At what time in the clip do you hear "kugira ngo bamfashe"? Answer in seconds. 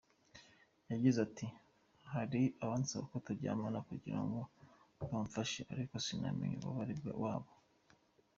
3.89-5.61